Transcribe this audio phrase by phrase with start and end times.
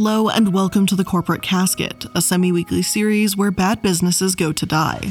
[0.00, 4.52] Hello and welcome to The Corporate Casket, a semi weekly series where bad businesses go
[4.52, 5.10] to die.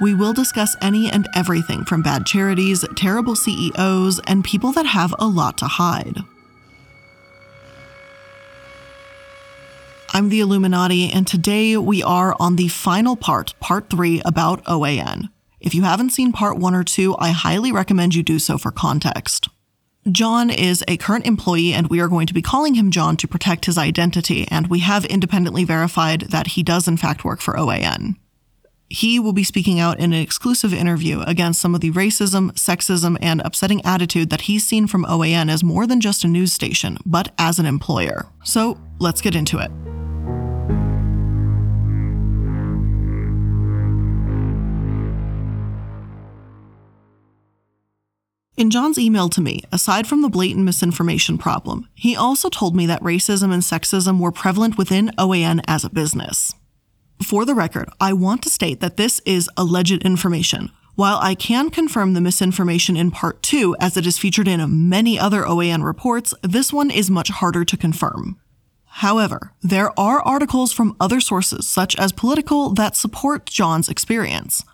[0.00, 5.14] We will discuss any and everything from bad charities, terrible CEOs, and people that have
[5.18, 6.20] a lot to hide.
[10.14, 15.28] I'm the Illuminaughtii, and today we are on the final part, part three, about OAN.
[15.60, 18.70] If you haven't seen part one or two, I highly recommend you do so for
[18.70, 19.50] context.
[20.10, 23.28] John is a current employee, and we are going to be calling him John to
[23.28, 27.54] protect his identity, and we have independently verified that he does, in fact, work for
[27.54, 28.16] OAN.
[28.90, 33.16] He will be speaking out in an exclusive interview against some of the racism, sexism,
[33.22, 36.98] and upsetting attitude that he's seen from OAN as more than just a news station,
[37.06, 38.26] but as an employer.
[38.44, 39.70] So let's get into it.
[48.56, 52.86] In John's email to me, aside from the blatant misinformation problem, he also told me
[52.86, 56.54] that racism and sexism were prevalent within OAN as a business.
[57.20, 60.70] For the record, I want to state that this is alleged information.
[60.94, 65.18] While I can confirm the misinformation in part 2 as it is featured in many
[65.18, 68.38] other OAN reports, this one is much harder to confirm.
[68.84, 74.64] However, there are articles from other sources, such as Politico that support John's experience.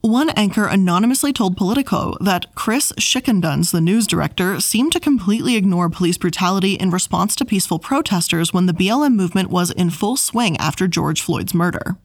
[0.00, 5.90] One anchor anonymously told Politico that Chris Schickenduns, the news director, seemed to completely ignore
[5.90, 10.56] police brutality in response to peaceful protesters when the BLM movement was in full swing
[10.58, 11.96] after George Floyd's murder.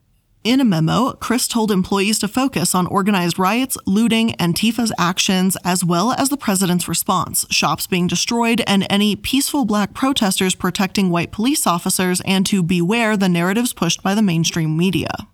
[0.42, 5.84] In a memo, Chris told employees to focus on organized riots, looting, Antifa's actions, as
[5.84, 11.30] well as the president's response, shops being destroyed, and any peaceful black protesters protecting white
[11.30, 15.28] police officers, and to beware the narratives pushed by the mainstream media.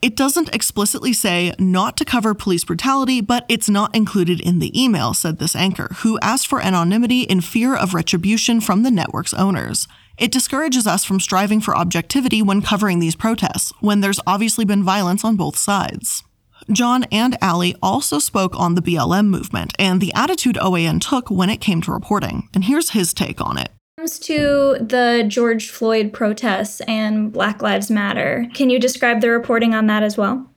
[0.00, 4.80] It doesn't explicitly say not to cover police brutality, but it's not included in the
[4.80, 9.34] email, said this anchor, who asked for anonymity in fear of retribution from the network's
[9.34, 9.88] owners.
[10.16, 14.84] It discourages us from striving for objectivity when covering these protests, when there's obviously been
[14.84, 16.22] violence on both sides.
[16.70, 21.50] John and Ali also spoke on the BLM movement and the attitude OAN took when
[21.50, 26.12] it came to reporting, and here's his take on it comes to the George Floyd
[26.12, 30.48] protests and Black Lives Matter, can you describe the reporting on that as well?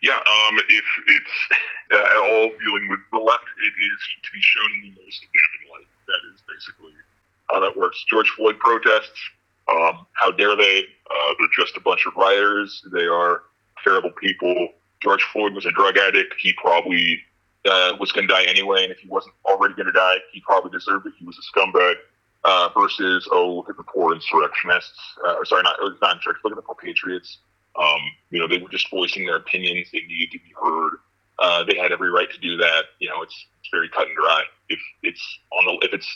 [0.00, 1.58] Yeah, um, if it's
[1.92, 5.22] uh, at all dealing with the left, it is to be shown in the most
[5.22, 5.88] damning light.
[6.06, 6.92] That is basically
[7.50, 8.04] how that works.
[8.08, 9.18] George Floyd protests,
[9.68, 10.84] um, how dare they?
[11.10, 12.80] Uh, they're just a bunch of rioters.
[12.92, 13.42] They are
[13.82, 14.68] terrible people.
[15.02, 16.34] George Floyd was a drug addict.
[16.38, 17.18] He probably
[17.64, 20.40] uh, was going to die anyway, and if he wasn't already going to die, he
[20.42, 21.14] probably deserved it.
[21.18, 21.96] He was a scumbag
[22.44, 26.52] uh, versus oh look at the poor insurrectionists, uh, or sorry, not not insurrectionists, look
[26.52, 27.38] at the poor patriots.
[27.76, 28.00] Um,
[28.30, 29.88] you know, they were just voicing their opinions.
[29.92, 30.98] They needed to be heard.
[31.38, 32.84] Uh, they had every right to do that.
[33.00, 34.42] You know, it's it's very cut and dry.
[34.68, 36.08] If it's on the if it's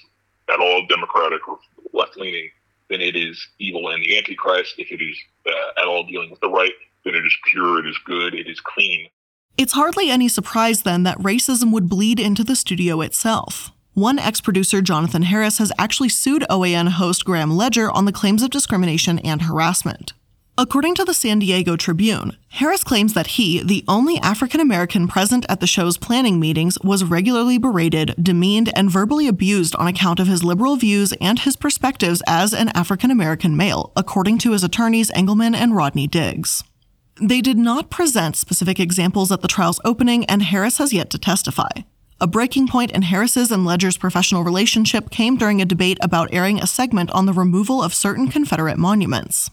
[0.52, 1.58] at all democratic or
[1.92, 2.50] left leaning,
[2.90, 4.74] then it is evil and the antichrist.
[4.78, 5.16] If it is
[5.46, 6.72] uh, at all dealing with the right,
[7.04, 7.80] then it is pure.
[7.80, 8.34] It is good.
[8.34, 9.08] It is clean.
[9.56, 13.72] It's hardly any surprise then that racism would bleed into the studio itself.
[13.98, 18.44] One ex producer, Jonathan Harris, has actually sued OAN host Graham Ledger on the claims
[18.44, 20.12] of discrimination and harassment.
[20.56, 25.44] According to the San Diego Tribune, Harris claims that he, the only African American present
[25.48, 30.28] at the show's planning meetings, was regularly berated, demeaned, and verbally abused on account of
[30.28, 35.10] his liberal views and his perspectives as an African American male, according to his attorneys
[35.10, 36.62] Engelman and Rodney Diggs.
[37.20, 41.18] They did not present specific examples at the trial's opening, and Harris has yet to
[41.18, 41.70] testify.
[42.20, 46.58] A breaking point in Harris's and Ledger's professional relationship came during a debate about airing
[46.58, 49.50] a segment on the removal of certain Confederate monuments.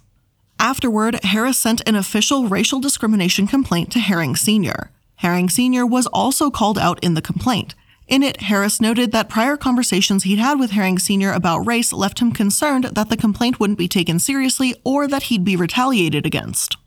[0.57, 4.89] Afterward, Harris sent an official racial discrimination complaint to Herring Sr.
[5.17, 5.85] Herring Sr.
[5.85, 7.75] was also called out in the complaint.
[8.07, 11.31] In it, Harris noted that prior conversations he'd had with Herring Sr.
[11.31, 15.45] about race left him concerned that the complaint wouldn't be taken seriously or that he'd
[15.45, 16.77] be retaliated against.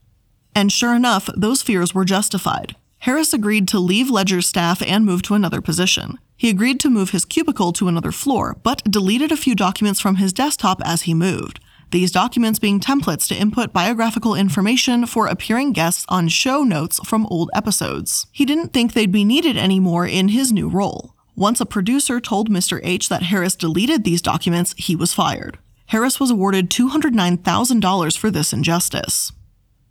[0.54, 2.74] And sure enough, those fears were justified.
[3.00, 6.18] Harris agreed to leave Ledger's staff and move to another position.
[6.36, 10.16] He agreed to move his cubicle to another floor, but deleted a few documents from
[10.16, 11.60] his desktop as he moved.
[11.90, 17.26] These documents being templates to input biographical information for appearing guests on show notes from
[17.26, 18.26] old episodes.
[18.30, 21.14] He didn't think they'd be needed anymore in his new role.
[21.34, 22.80] Once a producer told Mr.
[22.82, 25.58] H that Harris deleted these documents, he was fired.
[25.86, 29.32] Harris was awarded $209,000 for this injustice.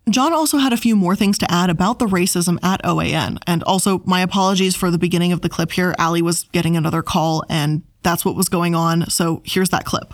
[0.09, 3.61] John also had a few more things to add about the racism at OAN, and
[3.63, 5.93] also my apologies for the beginning of the clip here.
[5.97, 10.13] Allie was getting another call, and that's what was going on, so here's that clip.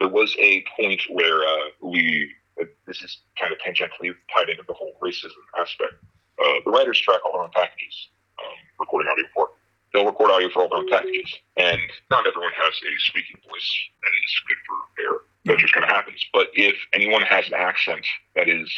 [0.00, 4.64] There was a point where uh, we, uh, this is kind of tangentially tied into
[4.66, 5.94] the whole racism aspect.
[6.42, 8.08] Uh, the writers track all their own packages,
[8.38, 9.50] um, recording audio for.
[9.96, 13.70] They'll record audio for all their own packages, and not everyone has a speaking voice
[14.04, 15.20] that is good for air.
[15.46, 16.20] That just kind of happens.
[16.34, 18.04] But if anyone has an accent
[18.34, 18.70] that is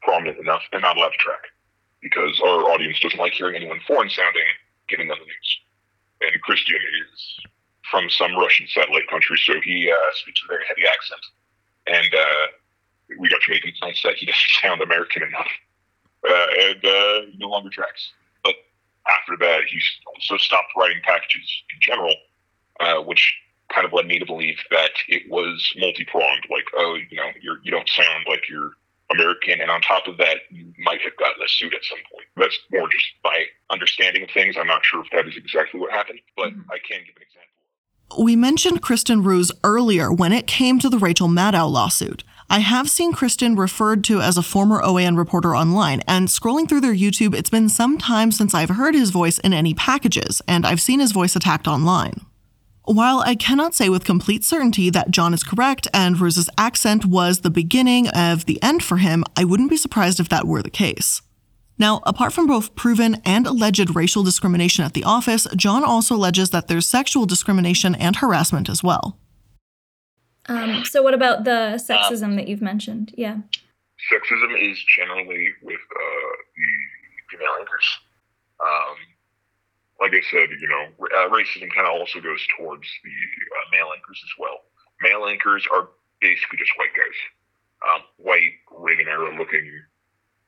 [0.00, 1.42] prominent enough, they're not allowed to track
[2.00, 4.46] because our audience doesn't like hearing anyone foreign sounding
[4.86, 5.60] giving them the news.
[6.20, 7.40] And Kristian is
[7.90, 11.24] from some Russian satellite country, so he uh, speaks a very heavy accent.
[11.88, 12.46] And uh,
[13.18, 15.50] we got to make complaints that he doesn't sound American enough.
[16.22, 18.12] Uh, and uh, no longer tracks.
[19.04, 22.14] But after that, he also stopped writing packages in general,
[22.80, 23.34] uh, which
[23.72, 26.46] kind of led me to believe that it was multi-pronged.
[26.50, 28.72] Like, oh, you know, you're you don't sound like you're
[29.12, 32.26] American, and on top of that, you might have gotten a suit at some point.
[32.36, 34.56] That's more just my understanding of things.
[34.58, 36.70] I'm not sure if that is exactly what happened, but mm-hmm.
[36.70, 38.24] I can give an example.
[38.24, 42.24] We mentioned Kristian Rouz earlier when it came to the Rachel Maddow lawsuit.
[42.52, 46.80] I have seen Kristian referred to as a former OAN reporter online, and scrolling through
[46.80, 50.66] their YouTube, it's been some time since I've heard his voice in any packages, and
[50.66, 52.26] I've seen his voice attacked online.
[52.82, 57.42] While I cannot say with complete certainty that John is correct and Rouz's accent was
[57.42, 60.70] the beginning of the end for him, I wouldn't be surprised if that were the
[60.70, 61.22] case.
[61.78, 66.50] Now, apart from both proven and alleged racial discrimination at the office, John also alleges
[66.50, 69.19] that there's sexual discrimination and harassment as well.
[70.50, 73.14] Um, so, what about the sexism that you've mentioned?
[73.16, 73.38] Yeah.
[74.10, 76.70] Sexism is generally with uh, the
[77.30, 77.86] female anchors.
[78.58, 78.96] Um,
[80.00, 83.94] like I said, you know, uh, racism kind of also goes towards the uh, male
[83.94, 84.66] anchors as well.
[85.00, 85.88] Male anchors are
[86.20, 87.18] basically just white guys,
[87.86, 89.62] um, white Reagan era looking,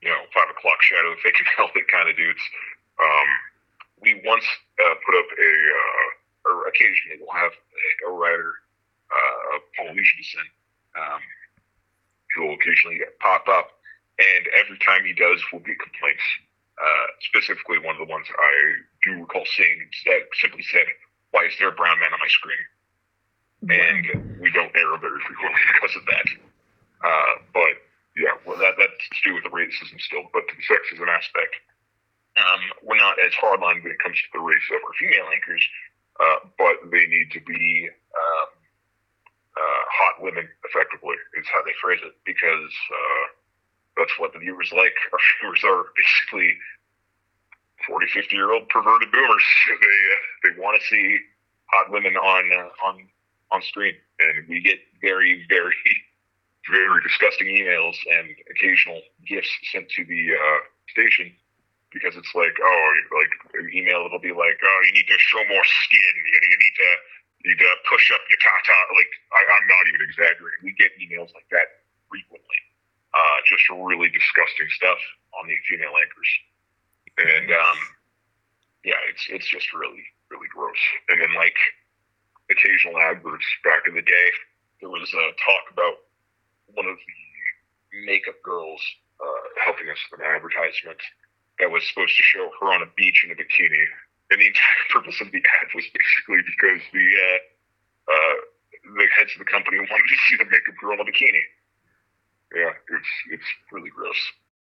[0.02, 2.42] you know, five o'clock shadow, fake velvet kind of dudes.
[2.98, 3.28] Um,
[4.02, 4.44] we once
[4.82, 8.66] uh, put up a, uh, or occasionally we'll have a, a writer
[9.12, 10.50] uh, of Polynesian descent
[10.96, 11.20] um,
[12.34, 13.76] who will occasionally pop up,
[14.18, 16.24] and every time he does, we'll get complaints
[16.82, 18.54] uh, specifically, one of the ones I
[19.04, 20.86] do recall seeing that simply said,
[21.30, 22.64] "Why is there a brown man on my screen?"
[23.62, 26.28] And we don't air very frequently because of that.
[27.04, 27.74] Uh, but
[28.16, 30.26] yeah, well, that that's to do with the racism still.
[30.32, 31.54] But to the sexism aspect,
[32.40, 35.64] um, we're not as hardline when it comes to the race of our female anchors,
[36.18, 38.48] uh, but they need to be um,
[39.54, 43.24] uh, hot women, effectively, is how they phrase it, because uh,
[43.98, 44.94] that's what the viewers like.
[45.12, 46.54] Our viewers are basically
[47.86, 49.44] 40, 50 year old perverted boomers.
[49.68, 51.18] They uh, they want to see
[51.66, 53.08] hot women on uh, on
[53.52, 55.76] on screen, and we get very, very,
[56.70, 60.58] very disgusting emails and occasional gifts sent to the uh,
[60.88, 61.32] station
[61.92, 65.44] because it's like, oh, like an email it'll be like, oh, you need to show
[65.44, 66.12] more skin.
[66.16, 66.90] You, you need to
[67.44, 67.54] you
[67.90, 68.76] push up your tata.
[68.94, 70.62] Like I, I'm not even exaggerating.
[70.62, 72.60] We get emails like that frequently
[73.12, 75.00] uh, just really disgusting stuff
[75.36, 76.30] on the female anchors.
[77.20, 77.78] And um,
[78.84, 80.80] yeah, it's it's just really really gross.
[81.12, 81.56] And then like
[82.48, 84.28] occasional adverts back in the day,
[84.80, 86.08] there was a talk about
[86.72, 88.80] one of the makeup girls
[89.20, 91.00] uh, helping us with an advertisement
[91.60, 93.84] that was supposed to show her on a beach in a bikini.
[94.32, 97.38] And the entire purpose of the ad was basically because the uh,
[98.08, 98.36] uh,
[98.96, 101.44] the heads of the company wanted to see the makeup girl in a bikini
[102.54, 104.16] yeah, it's it's really gross.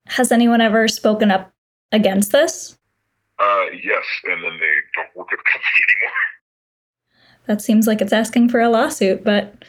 [0.06, 1.52] Has anyone ever spoken up
[1.92, 2.78] against this?
[3.38, 6.26] Uh, yes, and then they don't work at the company anymore.
[7.46, 9.64] That seems like it's asking for a lawsuit, but.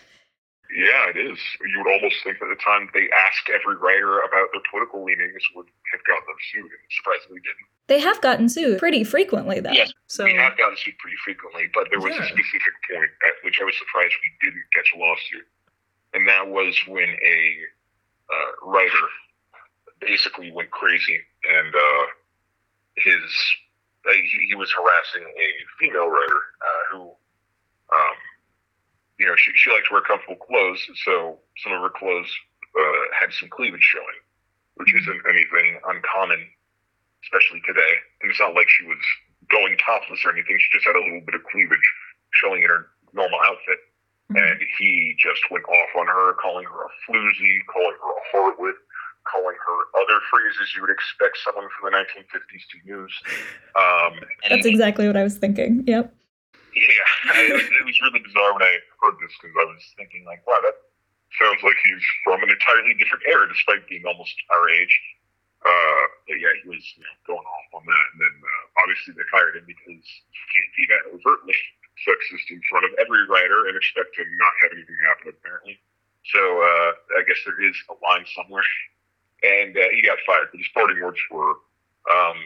[0.68, 1.40] Yeah, it is.
[1.64, 5.42] You would almost think that the time they asked every writer about their political leanings
[5.56, 7.70] would have gotten them sued, and surprisingly didn't.
[7.88, 9.72] They have gotten sued pretty frequently, though.
[9.72, 12.24] Yes, so we have gotten sued pretty frequently, but there was yeah.
[12.24, 15.48] a specific point at which I was surprised we didn't catch a lawsuit,
[16.14, 17.40] and that was when a
[18.30, 19.08] uh, writer
[20.00, 22.06] basically went crazy and uh,
[22.98, 23.24] his
[24.08, 27.02] uh, he, he, was harassing a female writer uh, who
[27.94, 28.18] um,
[29.20, 32.30] you know she, she liked to wear comfortable clothes so some of her clothes
[32.78, 34.22] uh, had some cleavage showing
[34.76, 36.48] which isn't anything uncommon
[37.24, 39.00] especially today and it's not like she was
[39.50, 41.88] going topless or anything she just had a little bit of cleavage
[42.34, 43.80] showing in her normal outfit
[44.32, 44.44] Mm-hmm.
[44.44, 48.76] And he just went off on her, calling her a floozy, calling her a harlot,
[49.24, 53.16] calling her other phrases you would expect someone from the 1950s to use.
[53.80, 54.20] Um,
[54.50, 55.84] That's exactly what I was thinking.
[55.88, 56.14] Yep.
[56.76, 57.08] Yeah,
[57.40, 60.60] it, it was really bizarre when I heard this because I was thinking like, wow,
[60.62, 60.76] that
[61.40, 64.94] sounds like he's from an entirely different era, despite being almost our age.
[65.68, 69.12] Uh, but yeah, he was you know, going off on that, and then uh, obviously
[69.20, 71.60] they fired him because you can't be that overtly
[72.08, 75.36] sexist in front of every writer and expect to not have anything happen.
[75.36, 75.76] Apparently,
[76.32, 78.64] so uh, I guess there is a line somewhere,
[79.44, 80.48] and uh, he got fired.
[80.56, 81.60] But his parting words were,
[82.08, 82.40] um,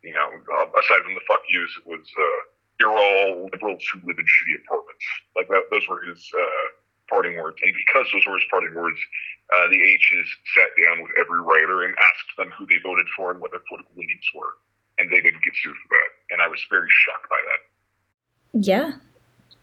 [0.00, 2.06] you know, uh, aside from the fuck yous, it was.
[2.16, 2.42] Uh,
[2.80, 5.06] you're all liberals who live in shitty apartments.
[5.36, 6.66] Like that, those were his uh,
[7.08, 7.58] parting words.
[7.62, 8.98] And because those were his parting words,
[9.54, 13.30] uh, the H's sat down with every writer and asked them who they voted for
[13.30, 14.54] and what their political leanings were.
[14.98, 16.34] And they didn't get sued for that.
[16.34, 18.64] And I was very shocked by that.
[18.64, 18.92] Yeah.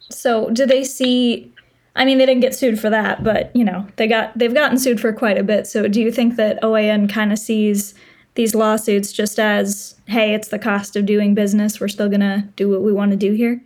[0.10, 1.54] So do they see
[1.96, 4.78] I mean they didn't get sued for that, but you know, they got they've gotten
[4.78, 5.68] sued for quite a bit.
[5.68, 7.94] So do you think that OAN kind of sees
[8.40, 11.82] these lawsuits just as, hey, it's the cost of doing business.
[11.82, 13.62] We're still going to do what we want to do here?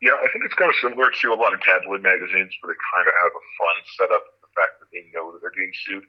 [0.00, 2.80] Yeah, I think it's kind of similar to a lot of tabloid magazines where they
[2.96, 4.31] kind of have a fun setup, the fact that
[4.92, 6.04] they know that they're getting sued.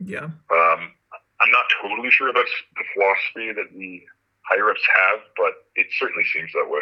[0.00, 0.24] Yeah.
[0.24, 0.92] Um,
[1.40, 4.02] I'm not totally sure that's the philosophy that the
[4.42, 6.80] higher ups have, but it certainly seems that way.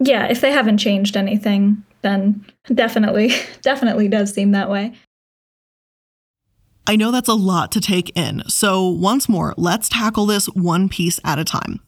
[0.00, 4.92] Yeah, if they haven't changed anything, then definitely, definitely does seem that way.
[6.86, 10.90] I know that's a lot to take in, so once more, let's tackle this one
[10.90, 11.80] piece at a time.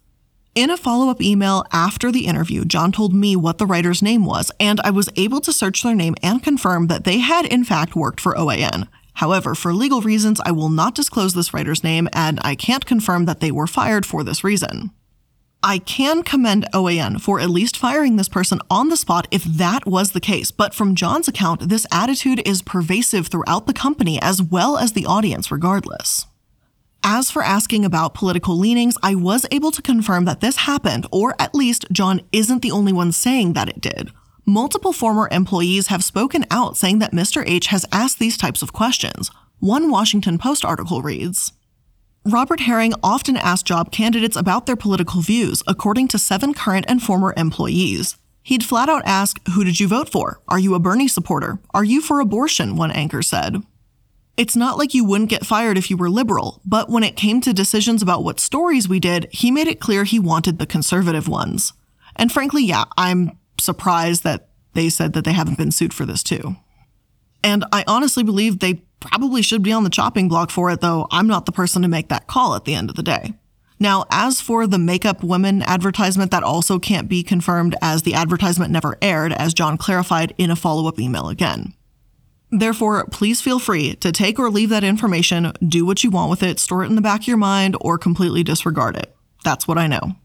[0.57, 4.25] In a follow up email after the interview, John told me what the writer's name
[4.25, 7.63] was, and I was able to search their name and confirm that they had in
[7.63, 8.89] fact worked for OAN.
[9.13, 13.27] However, for legal reasons, I will not disclose this writer's name, and I can't confirm
[13.27, 14.93] that they were fired for this reason.
[15.63, 19.85] I can commend OAN for at least firing this person on the spot if that
[19.85, 24.43] was the case, but from John's account, this attitude is pervasive throughout the company as
[24.43, 26.25] well as the audience, regardless.
[27.09, 31.37] As for asking about political leanings, I was able to confirm that this happened, or
[31.39, 34.11] at least John isn't the only one saying that it did.
[34.45, 37.45] Multiple former employees have spoken out saying that Mr.
[37.47, 39.31] H has asked these types of questions.
[39.61, 41.53] One Washington Post article reads,
[42.25, 47.01] Robert Herring often asked job candidates about their political views, according to seven current and
[47.01, 48.17] former employees.
[48.43, 50.41] He'd flat out ask, Who did you vote for?
[50.49, 51.61] Are you a Bernie supporter?
[51.73, 52.75] Are you for abortion?
[52.75, 53.63] One anchor said.
[54.37, 57.41] It's not like you wouldn't get fired if you were liberal, but when it came
[57.41, 61.27] to decisions about what stories we did, he made it clear he wanted the conservative
[61.27, 61.73] ones.
[62.17, 66.23] And frankly, yeah, I'm surprised that they said that they haven't been sued for this
[66.23, 66.57] too.
[67.43, 71.07] And I honestly believe they probably should be on the chopping block for it, though
[71.11, 73.35] I'm not the person to make that call at the end of the day.
[73.79, 78.73] Now, as for the Makeup Women advertisement, that also can't be confirmed as the advertisement
[78.73, 81.75] never aired, as John clarified in a follow up email again.
[82.51, 86.43] Therefore, please feel free to take or leave that information, do what you want with
[86.43, 89.15] it, store it in the back of your mind, or completely disregard it.
[89.45, 90.17] That's what I know.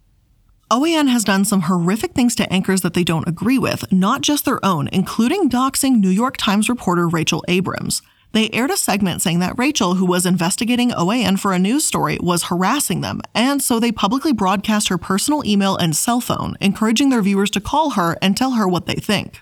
[0.71, 4.45] OAN has done some horrific things to anchors that they don't agree with, not just
[4.45, 8.01] their own, including doxing New York Times reporter Rachel Abrams.
[8.31, 12.17] They aired a segment saying that Rachel, who was investigating OAN for a news story,
[12.21, 17.09] was harassing them, and so they publicly broadcast her personal email and cell phone, encouraging
[17.09, 19.41] their viewers to call her and tell her what they think.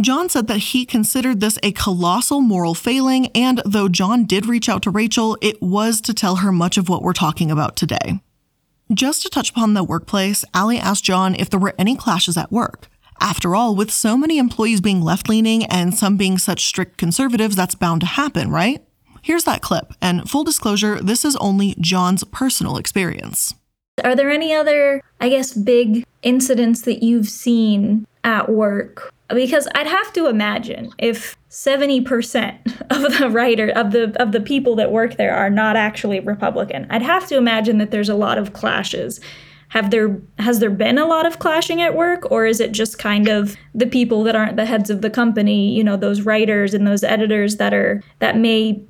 [0.00, 4.68] John said that he considered this a colossal moral failing, and though John did reach
[4.68, 8.20] out to Rachel, it was to tell her much of what we're talking about today.
[8.92, 12.50] Just to touch upon the workplace, Allie asked John if there were any clashes at
[12.50, 12.88] work.
[13.20, 17.54] After all, with so many employees being left leaning and some being such strict conservatives,
[17.54, 18.84] that's bound to happen, right?
[19.22, 23.54] Here's that clip, and full disclosure, this is only John's personal experience.
[24.02, 29.86] Are there any other, I guess, big incidents that you've seen at work because I'd
[29.86, 35.16] have to imagine if 70% of the writer of the of the people that work
[35.16, 36.86] there are not actually Republican.
[36.90, 39.20] I'd have to imagine that there's a lot of clashes.
[39.68, 42.98] Have there has there been a lot of clashing at work or is it just
[42.98, 46.74] kind of the people that aren't the heads of the company, you know, those writers
[46.74, 48.82] and those editors that are that may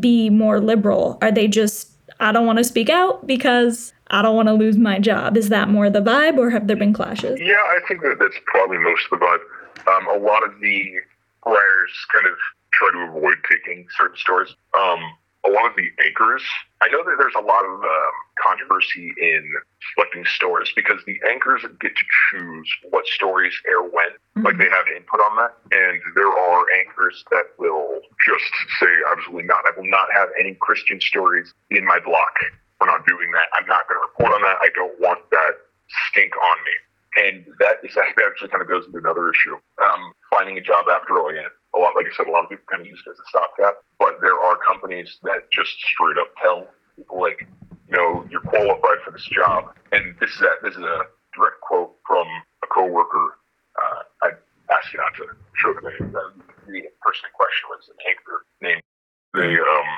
[0.00, 1.18] be more liberal?
[1.20, 1.91] Are they just
[2.22, 5.36] I don't want to speak out because I don't want to lose my job.
[5.36, 7.40] Is that more the vibe or have there been clashes?
[7.40, 9.40] Yeah, I think that that's probably most of the vibe
[9.86, 10.94] um, a lot of the
[11.46, 12.34] writers kind of
[12.72, 14.54] try to avoid taking certain stories.
[14.78, 15.00] Um,
[15.44, 16.42] a lot of the anchors,
[16.80, 19.42] I know that there's a lot of um, controversy in
[19.94, 24.46] selecting stories because the anchors get to choose what stories air when, mm-hmm.
[24.46, 25.54] like they have input on that.
[25.74, 29.66] And there are anchors that will just say, absolutely not.
[29.66, 32.38] I will not have any Christian stories in my block.
[32.80, 33.50] We're not doing that.
[33.58, 34.58] I'm not going to report on that.
[34.62, 35.52] I don't want that
[36.10, 36.74] stink on me.
[37.14, 39.54] And that is that actually kind of goes into another issue.
[39.82, 41.50] Um, finding a job after OAN.
[41.74, 43.26] A lot, like I said, a lot of people kind of use it as a
[43.28, 43.80] stopgap.
[43.98, 47.46] But there are companies that just straight up tell people like,
[47.88, 49.72] you know, you're qualified for this job.
[49.92, 52.26] And this is a, this is a direct quote from
[52.62, 53.38] a coworker.
[53.76, 54.28] Uh, I
[54.72, 56.12] asked you not to show the name.
[56.12, 58.82] The person in question was an anchor named.
[59.34, 59.88] They um,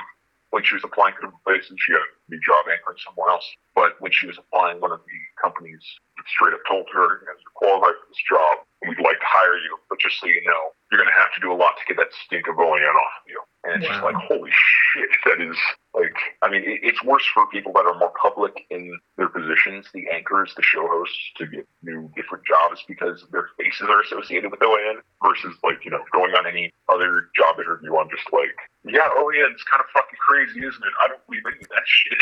[0.55, 1.99] when she was applying for the place, and she a
[2.31, 3.43] new job anchoring somewhere else.
[3.75, 5.83] But when she was applying, one of the companies
[6.31, 9.57] straight up told her, you know, you're qualified for this job, we'd like to hire
[9.57, 11.83] you, but just so you know, you're going to have to do a lot to
[11.87, 13.41] get that stink of OAN off of you.
[13.65, 14.51] And it's just like, holy
[14.93, 15.57] shit, that is
[15.97, 16.13] like,
[16.43, 20.05] I mean, it, it's worse for people that are more public in their positions, the
[20.13, 24.59] anchors, the show hosts, to get new, different jobs because their faces are associated with
[24.61, 27.95] OAN versus like, you know, going on any other job interview.
[27.97, 28.53] I'm just like,
[28.85, 30.93] yeah, OAN's kind of fucking crazy, isn't it?
[31.03, 32.21] I don't believe any of that shit.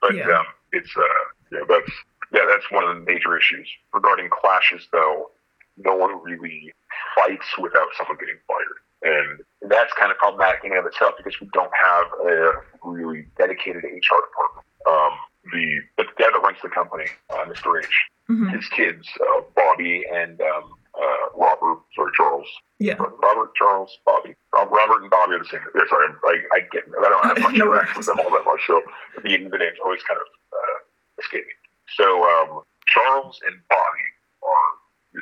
[0.00, 0.38] but Yeah.
[0.38, 1.02] um, it's, uh,
[1.50, 1.90] yeah, that's,
[2.32, 3.68] yeah, that's one of the major issues.
[3.92, 5.30] Regarding clashes, though,
[5.76, 6.72] no one really
[7.16, 8.78] fights without someone getting fired.
[9.04, 12.52] And that's kind of problematic in and of itself because we don't have a
[12.84, 14.64] really dedicated HR department.
[14.88, 15.12] Um,
[15.52, 17.78] the, the guy that runs the company, uh, Mr.
[17.82, 17.88] H,
[18.30, 18.56] Mhm.
[18.56, 20.64] his kids, uh, Bobby and um,
[20.96, 22.94] uh, Robert, sorry, Charles, Yeah.
[22.98, 24.34] Robert, Charles, Bobby.
[24.54, 25.60] Rob- Robert and Bobby are the same.
[25.74, 26.84] Yeah, sorry, I, I get.
[26.88, 28.80] I don't have much No interaction with them all that much, so
[29.22, 30.26] the, the names always kind of
[30.56, 30.78] uh,
[31.20, 31.52] escape me.
[32.00, 34.08] So um, Charles and Bobby
[34.42, 34.70] are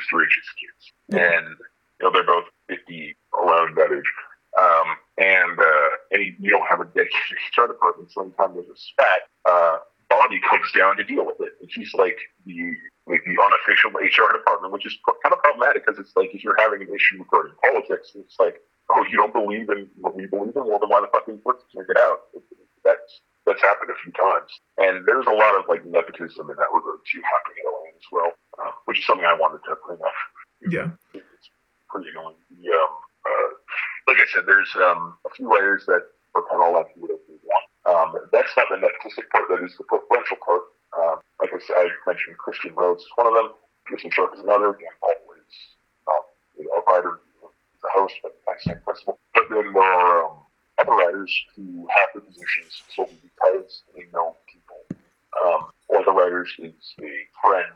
[0.01, 1.39] H's kids, Yeah.
[1.39, 1.47] and
[2.01, 4.11] you know they're both 50, around that age.
[4.59, 8.77] Um, and uh, and you don't have a dedicated HR department, so anytime there's a
[8.77, 9.79] spat, uh,
[10.13, 11.57] Bobby comes down to deal with it.
[11.61, 14.93] And she's like the like the unofficial HR department, which is
[15.25, 18.61] kind of problematic because it's like if you're having an issue regarding politics, it's like,
[18.93, 21.33] oh, you don't believe in what we believe in, well, then why the fuck are
[21.33, 22.29] you working it out?
[22.85, 26.71] That's that's happened a few times, and there's a lot of like nepotism in that
[26.77, 27.73] regard too happening at
[28.03, 30.19] as well, uh, which is something I wanted to bring up.
[30.67, 30.91] Yeah.
[31.15, 31.51] It's
[31.91, 32.37] pretty annoying.
[32.51, 32.93] The, um,
[33.23, 33.49] uh,
[34.09, 36.03] like I said, there's um, a few writers that
[36.35, 37.67] are kind of allowed to do whatever they want.
[37.87, 39.47] Um, that's not the nepotistic part.
[39.51, 40.63] That is the preferential part.
[40.99, 43.55] Um, like I said, I mentioned Kristian Rouz is one of them.
[43.87, 44.73] Christian Sharp is another.
[44.79, 45.55] Dan Ball is
[46.07, 46.25] um,
[46.59, 49.19] a writer, a host, but the same principle.
[49.35, 50.39] But then there are um,
[50.79, 54.79] other writers who have the positions solely because they know people.
[55.33, 57.72] Um, of the writers is a friend the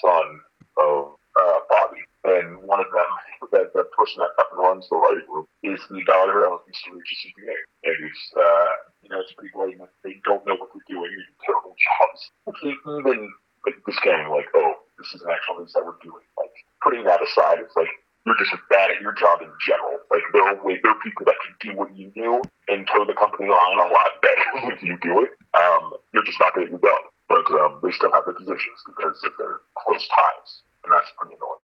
[0.00, 0.40] son
[0.78, 3.10] of uh, Bobby, and one of them,
[3.52, 6.94] that the person that fucking runs the writing group, is the daughter of Mr.
[6.94, 7.66] Regis' name.
[7.84, 9.90] And it's, uh, you know, it's pretty blatant.
[10.02, 11.10] They don't know what they're doing.
[11.10, 12.20] They do terrible jobs.
[12.64, 13.28] Even
[13.66, 16.24] like discounting, like, oh, this is an actual news that we're doing.
[16.38, 17.90] Like putting that aside, it's like
[18.26, 20.00] you're just bad at your job in general.
[20.10, 23.04] Like there are way, there are people that can do what you do and toe
[23.04, 25.30] the company line a lot better when you do it.
[25.52, 26.98] Um, you're just not going to do well.
[27.28, 30.50] But um, they still have the positions because of their close ties,
[30.84, 31.64] and that's pretty annoying.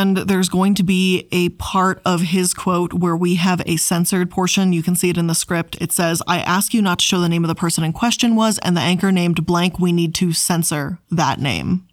[0.00, 4.30] And there's going to be a part of his quote where we have a censored
[4.30, 4.72] portion.
[4.72, 5.76] You can see it in the script.
[5.78, 8.34] It says, I ask you not to show the name of the person in question
[8.34, 11.86] was, and the anchor named blank, we need to censor that name.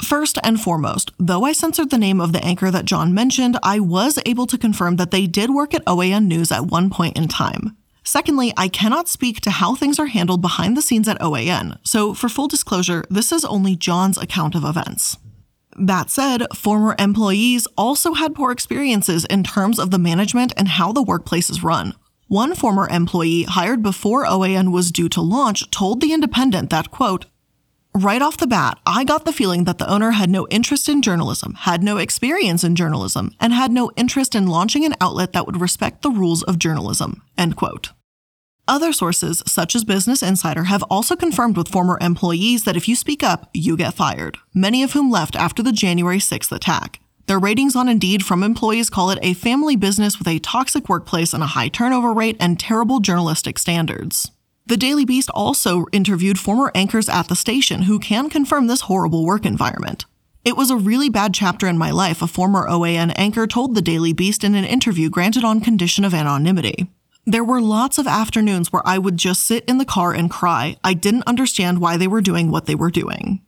[0.00, 3.80] First and foremost, though I censored the name of the anchor that John mentioned, I
[3.80, 7.26] was able to confirm that they did work at OAN News at one point in
[7.26, 7.76] time.
[8.04, 12.14] Secondly, I cannot speak to how things are handled behind the scenes at OAN, so
[12.14, 15.16] for full disclosure, this is only John's account of events.
[15.76, 20.92] That said, former employees also had poor experiences in terms of the management and how
[20.92, 21.94] the workplace is run.
[22.28, 27.26] One former employee hired before OAN was due to launch told The Independent that, quote,
[27.96, 31.00] Right off the bat, I got the feeling that the owner had no interest in
[31.00, 35.46] journalism, had no experience in journalism, and had no interest in launching an outlet that
[35.46, 37.22] would respect the rules of journalism.
[37.38, 37.90] End quote.
[38.66, 42.96] Other sources, such as Business Insider, have also confirmed with former employees that if you
[42.96, 47.00] speak up, you get fired, many of whom left after the January 6th attack.
[47.26, 51.34] Their ratings on Indeed from employees call it a family business with a toxic workplace
[51.34, 54.30] and a high turnover rate and terrible journalistic standards.
[54.66, 59.26] The Daily Beast also interviewed former anchors at the station who can confirm this horrible
[59.26, 60.06] work environment.
[60.42, 63.82] It was a really bad chapter in my life, a former OAN anchor told the
[63.82, 66.90] Daily Beast in an interview granted on condition of anonymity.
[67.26, 70.76] There were lots of afternoons where I would just sit in the car and cry.
[70.84, 73.40] I didn't understand why they were doing what they were doing.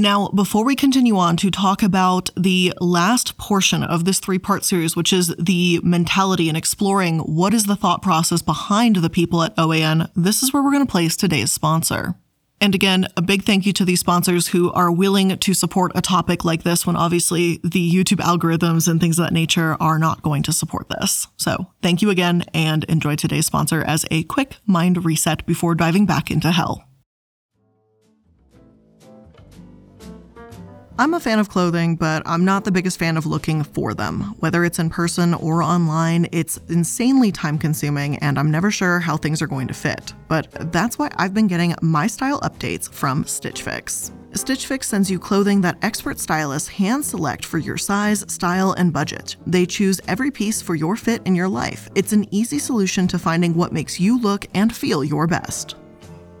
[0.00, 4.64] Now, before we continue on to talk about the last portion of this three part
[4.64, 9.42] series, which is the mentality and exploring what is the thought process behind the people
[9.42, 12.14] at OAN, this is where we're going to place today's sponsor.
[12.60, 16.02] And again, a big thank you to these sponsors who are willing to support a
[16.02, 20.22] topic like this when obviously the YouTube algorithms and things of that nature are not
[20.22, 21.28] going to support this.
[21.36, 26.06] So thank you again and enjoy today's sponsor as a quick mind reset before diving
[26.06, 26.87] back into hell.
[31.00, 34.34] I'm a fan of clothing, but I'm not the biggest fan of looking for them.
[34.40, 39.16] Whether it's in person or online, it's insanely time consuming, and I'm never sure how
[39.16, 40.12] things are going to fit.
[40.26, 44.10] But that's why I've been getting my style updates from Stitch Fix.
[44.32, 48.92] Stitch Fix sends you clothing that expert stylists hand select for your size, style, and
[48.92, 49.36] budget.
[49.46, 51.88] They choose every piece for your fit and your life.
[51.94, 55.76] It's an easy solution to finding what makes you look and feel your best.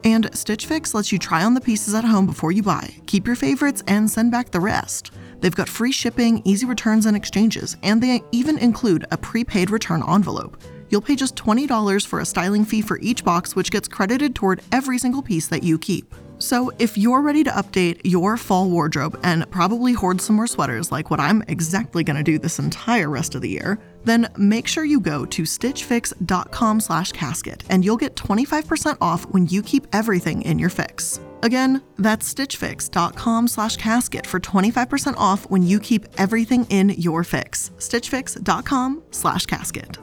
[0.04, 3.26] And Stitch Fix lets you try on the pieces at home before you buy, keep
[3.26, 5.12] your favorites, and send back the rest.
[5.40, 10.02] They've got free shipping, easy returns and exchanges, and they even include a prepaid return
[10.08, 10.60] envelope.
[10.90, 14.62] You'll pay just $20 for a styling fee for each box, which gets credited toward
[14.72, 16.14] every single piece that you keep.
[16.40, 20.92] So, if you're ready to update your fall wardrobe and probably hoard some more sweaters
[20.92, 24.66] like what I'm exactly going to do this entire rest of the year, then make
[24.66, 29.86] sure you go to stitchfix.com slash casket and you'll get 25% off when you keep
[29.92, 31.20] everything in your fix.
[31.42, 37.70] Again, that's stitchfix.com slash casket for 25% off when you keep everything in your fix.
[37.78, 39.98] stitchfix.com slash casket.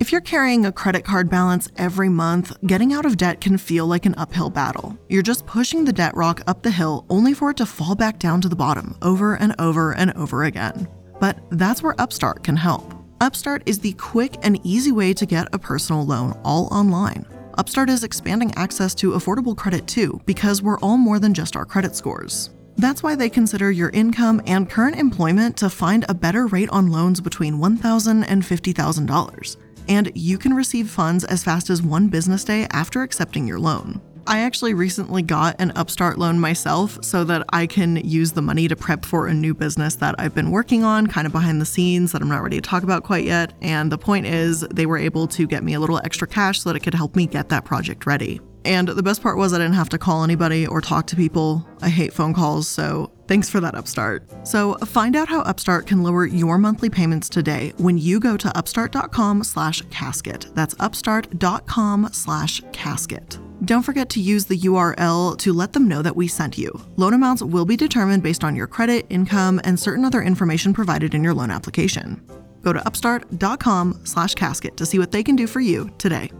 [0.00, 3.86] If you're carrying a credit card balance every month, getting out of debt can feel
[3.86, 4.98] like an uphill battle.
[5.08, 8.18] You're just pushing the debt rock up the hill only for it to fall back
[8.18, 10.88] down to the bottom over and over and over again.
[11.24, 12.92] But that's where Upstart can help.
[13.22, 17.24] Upstart is the quick and easy way to get a personal loan all online.
[17.56, 21.64] Upstart is expanding access to affordable credit too, because we're all more than just our
[21.64, 22.50] credit scores.
[22.76, 26.90] That's why they consider your income and current employment to find a better rate on
[26.90, 29.56] loans between $1,000 and $50,000
[29.88, 34.00] and you can receive funds as fast as one business day after accepting your loan.
[34.26, 38.68] I actually recently got an Upstart loan myself so that I can use the money
[38.68, 41.66] to prep for a new business that I've been working on, kind of behind the
[41.66, 43.52] scenes, that I'm not ready to talk about quite yet.
[43.60, 46.70] And the point is, they were able to get me a little extra cash so
[46.70, 48.40] that it could help me get that project ready.
[48.64, 51.66] And the best part was I didn't have to call anybody or talk to people.
[51.82, 54.24] I hate phone calls, so thanks for that, Upstart.
[54.46, 58.56] So find out how Upstart can lower your monthly payments today when you go to
[58.56, 60.46] upstart.com slash casket.
[60.54, 63.38] That's upstart.com slash casket.
[63.64, 66.78] Don't forget to use the URL to let them know that we sent you.
[66.96, 71.14] Loan amounts will be determined based on your credit, income, and certain other information provided
[71.14, 72.20] in your loan application.
[72.62, 76.30] Go to upstart.com slash casket to see what they can do for you today.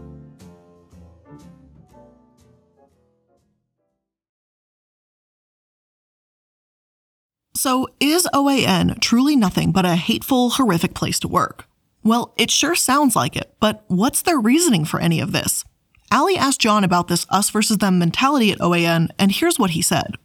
[7.55, 11.65] So, is OAN truly nothing but a hateful, horrific place to work?
[12.03, 15.65] Well, it sure sounds like it, but what's their reasoning for any of this?
[16.11, 19.81] Ali asked John about this us versus them mentality at OAN, and here's what he
[19.81, 20.15] said.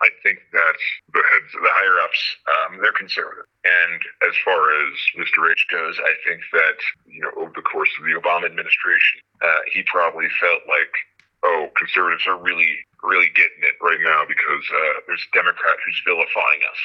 [0.00, 0.78] I think that
[1.12, 3.50] the heads, the higher ups, um, they're conservative.
[3.64, 5.50] And as far as Mr.
[5.50, 9.62] H goes, I think that you know over the course of the Obama administration, uh,
[9.74, 10.94] he probably felt like,
[11.42, 16.02] oh, conservatives are really really getting it right now because uh, there's a Democrat who's
[16.06, 16.80] vilifying us.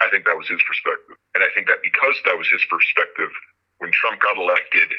[0.00, 1.16] I think that was his perspective.
[1.32, 3.32] And I think that because that was his perspective,
[3.78, 4.92] when Trump got elected,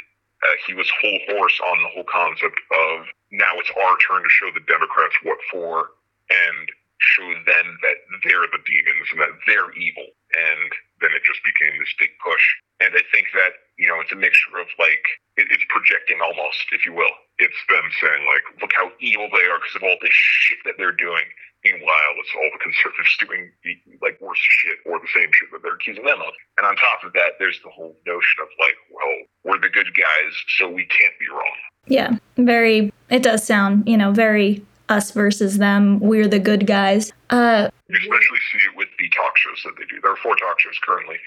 [0.46, 4.30] uh, he was whole horse on the whole concept of now it's our turn to
[4.30, 5.98] show the Democrats what for
[6.30, 6.70] and
[7.02, 10.08] show them that they're the demons and that they're evil.
[10.34, 10.70] And
[11.02, 12.46] then it just became this big push.
[12.80, 15.06] And I think that, you know, it's a mixture of like,
[15.36, 17.12] it, it's projecting almost, if you will.
[17.40, 20.76] It's them saying, like, look how evil they are because of all this shit that
[20.80, 21.28] they're doing.
[21.66, 23.74] Meanwhile, it's all the conservatives doing the,
[24.06, 26.34] like worse shit or the same shit that they're accusing them of.
[26.58, 29.90] And on top of that, there's the whole notion of like, well, we're the good
[29.98, 31.58] guys, so we can't be wrong.
[31.88, 32.94] Yeah, very.
[33.10, 36.00] It does sound, you know, very us versus them.
[36.00, 37.14] We're the good guys.
[37.32, 40.00] Uh, you especially see it with the talk shows that they do.
[40.02, 41.18] There are four talk shows currently: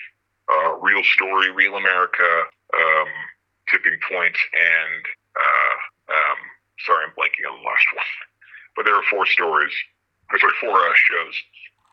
[0.46, 3.10] uh, Real Story, Real America, um,
[3.70, 5.02] Tipping Point, and
[5.34, 6.38] uh, um,
[6.86, 8.06] sorry, I'm blanking on the last one.
[8.76, 9.74] But there are four stories.
[10.36, 11.34] Sorry, four uh, shows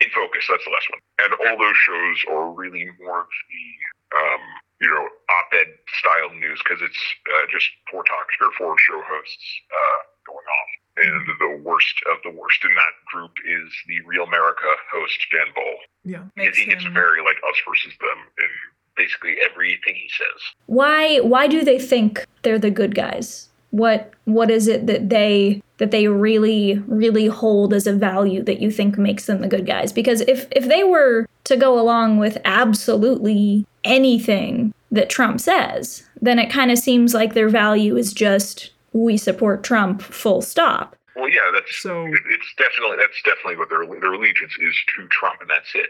[0.04, 0.44] in focus.
[0.50, 3.66] That's the last one, and all those shows are really more of the
[4.20, 4.44] um,
[4.84, 5.08] you know
[5.40, 10.44] op-ed style news because it's uh, just four talk or four show hosts uh, going
[10.46, 15.18] off and the worst of the worst in that group is the Real America host
[15.32, 15.76] Dan Ball.
[16.04, 16.70] Yeah, Makes he him...
[16.72, 18.50] gets very like us versus them in
[18.96, 20.42] basically everything he says.
[20.68, 21.20] Why?
[21.20, 23.50] Why do they think they're the good guys?
[23.76, 24.12] What?
[24.24, 28.72] What is it that they that they really really hold as a value that you
[28.72, 29.92] think makes them the good guys?
[29.92, 36.40] Because if if they were to go along with absolutely anything that Trump says, then
[36.40, 40.96] it kind of seems like their value is just we support Trump, full stop.
[41.18, 42.06] Well, yeah, that's so.
[42.06, 45.90] It's definitely that's definitely what their their allegiance is to Trump, and that's it.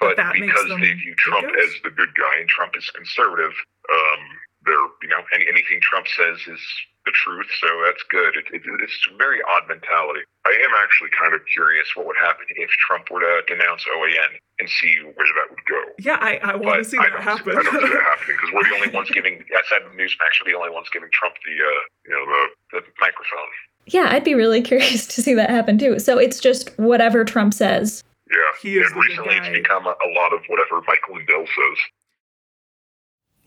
[0.00, 3.52] But, but because they view Trump as the good guy and Trump is conservative,
[3.92, 4.20] um,
[4.66, 6.60] they're you know any, anything Trump says is
[7.04, 8.36] the truth, so that's good.
[8.36, 10.22] It, it, it's a very odd mentality.
[10.46, 14.38] I am actually kind of curious what would happen if Trump were to denounce OAN
[14.58, 15.80] and see where that would go.
[15.98, 17.58] Yeah, I, I want to see I that don't, happen.
[17.58, 19.44] I don't see that happening because we're the only ones giving.
[19.56, 22.80] Outside of Newsmax, are the only ones giving Trump the uh, you know the, the
[23.00, 23.50] microphone.
[23.86, 25.98] Yeah, I'd be really curious to see that happen too.
[25.98, 28.02] So it's just whatever Trump says.
[28.30, 31.16] Yeah, He is and the good recently it's become a, a lot of whatever Michael
[31.16, 31.78] Lindell says.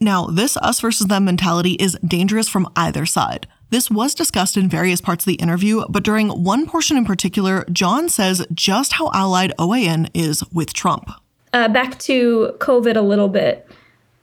[0.06, 3.48] Now, this us versus them mentality is dangerous from either side.
[3.72, 7.66] This was discussed in various parts of the interview, but during one portion in particular,
[7.72, 11.10] John says just how allied OAN is with Trump.
[11.54, 13.68] Uh, back to COVID a little bit.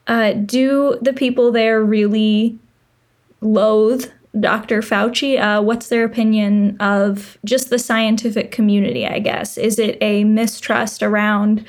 [0.07, 2.57] Uh, do the people there really
[3.41, 4.83] loathe Dr.
[4.83, 5.41] Fauci?
[5.41, 9.59] Uh, what's their opinion of just the scientific community, I guess?
[9.59, 11.65] Is it a mistrust around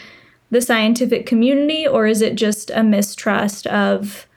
[0.53, 4.27] the scientific community, or is it just a mistrust of,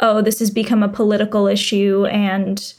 [0.00, 2.74] oh, this has become a political issue and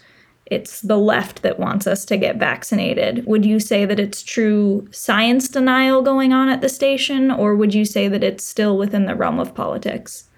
[0.46, 3.26] it's the left that wants us to get vaccinated.
[3.26, 7.74] Would you say that it's true science denial going on at the station, or would
[7.74, 10.30] you say that it's still within the realm of politics?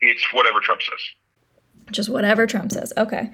[0.00, 1.00] It's whatever Trump says.
[1.90, 2.92] Just whatever Trump says.
[2.96, 3.30] Okay.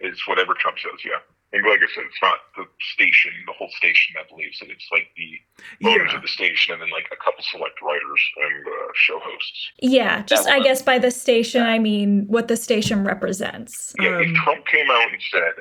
[0.00, 1.00] It's whatever Trump says.
[1.04, 1.18] Yeah,
[1.52, 4.68] and like I said, it's not the station, the whole station that believes it.
[4.70, 6.16] It's like the owners Yeah.
[6.16, 9.70] of the station, and then like a couple select writers and uh, show hosts.
[9.80, 13.94] Yeah, just I guess by the station, I mean what the station represents.
[14.00, 15.54] Yeah, if Um, Trump came out and said,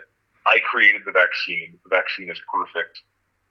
[0.45, 1.79] "I created the vaccine.
[1.83, 3.01] The vaccine is perfect,"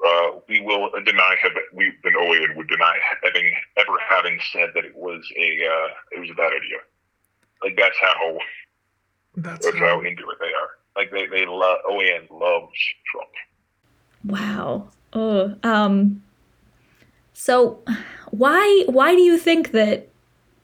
[0.07, 4.85] uh, we will deny have we then OAN would deny having ever having said that
[4.85, 6.79] it was a uh, it was a bad idea.
[7.63, 8.39] Like that's how
[9.37, 10.71] That's that's how, how into it they are.
[10.97, 12.79] Like they they love OAN loves
[13.11, 13.31] Trump.
[14.25, 14.89] Wow.
[15.13, 16.23] Oh, um
[17.33, 17.81] so
[18.31, 20.09] why why do you think that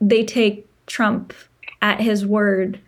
[0.00, 1.34] they take Trump
[1.80, 2.80] at his word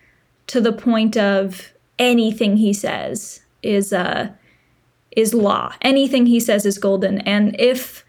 [0.47, 4.31] to the point of anything he says is uh
[5.17, 5.73] is law.
[5.83, 7.19] Anything he says is golden.
[7.21, 8.05] And if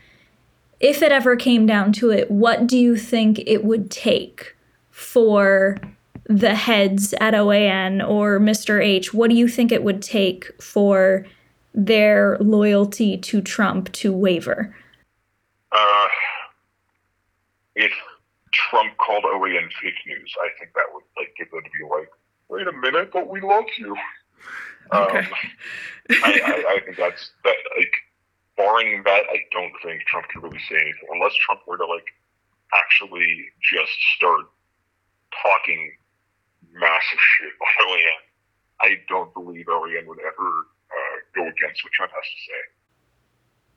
[0.80, 4.56] if it ever came down to it, what do you think it would take
[4.92, 5.78] for
[6.28, 8.84] the heads at OAN or Mr.
[8.84, 9.14] H?
[9.14, 11.26] What do you think it would take for
[11.74, 14.76] their loyalty to Trump to waver?
[15.72, 16.08] Uh,
[17.76, 17.92] if
[18.52, 22.10] Trump called OAN fake news, I think that would like get them to be like,
[22.48, 23.96] "Wait a minute, but we love you."
[24.94, 25.20] Okay.
[25.20, 25.28] Um,
[26.10, 27.56] I, I, I think that's that.
[27.78, 27.94] Like,
[28.56, 32.08] barring that, I don't think Trump could really say anything unless Trump were to like
[32.74, 34.46] actually just start
[35.42, 35.92] talking
[36.76, 38.22] massive shit on OAN.
[38.82, 40.50] I don't believe OAN would ever
[40.92, 42.62] uh, go against what Trump has to say.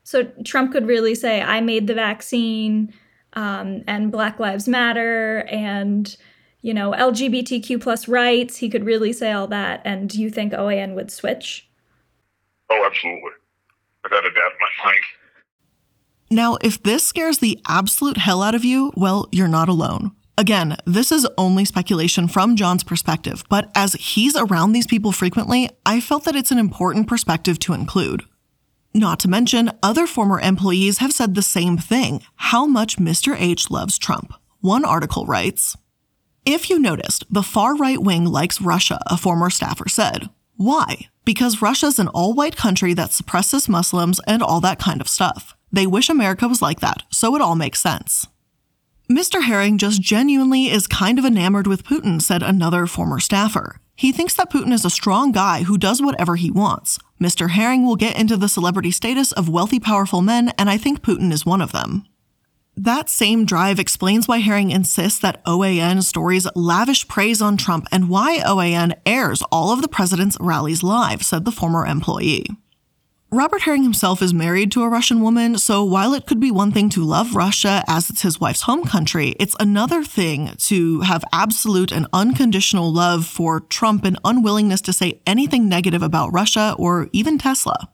[0.03, 2.93] So Trump could really say, I made the vaccine
[3.33, 6.15] um, and Black Lives Matter and,
[6.61, 8.57] you know, LGBTQ plus rights.
[8.57, 9.81] He could really say all that.
[9.85, 11.69] And do you think OAN would switch?
[12.71, 13.31] Oh, absolutely,
[14.03, 15.03] without a doubt in my mind.
[16.31, 20.11] Now, if this scares the absolute hell out of you, well, you're not alone.
[20.39, 25.69] Again, this is only speculation from John's perspective, but as he's around these people frequently,
[25.85, 28.23] I felt that it's an important perspective to include.
[28.93, 33.35] Not to mention, other former employees have said the same thing how much Mr.
[33.37, 34.33] H loves Trump.
[34.61, 35.75] One article writes
[36.45, 40.29] If you noticed, the far right wing likes Russia, a former staffer said.
[40.55, 41.09] Why?
[41.25, 45.57] Because Russia's an all white country that suppresses Muslims and all that kind of stuff.
[45.69, 48.25] They wish America was like that, so it all makes sense.
[49.11, 49.41] Mr.
[49.41, 53.77] Herring just genuinely is kind of enamored with Putin, said another former staffer.
[53.95, 56.99] He thinks that Putin is a strong guy who does whatever he wants.
[57.19, 57.49] Mr.
[57.49, 61.33] Herring will get into the celebrity status of wealthy, powerful men, and I think Putin
[61.33, 62.05] is one of them.
[62.77, 68.09] That same drive explains why Herring insists that OAN stories lavish praise on Trump and
[68.09, 72.45] why OAN airs all of the president's rallies live, said the former employee.
[73.31, 76.71] Robert Herring himself is married to a Russian woman, so while it could be one
[76.71, 81.23] thing to love Russia as it's his wife's home country, it's another thing to have
[81.31, 87.07] absolute and unconditional love for Trump and unwillingness to say anything negative about Russia or
[87.13, 87.91] even Tesla.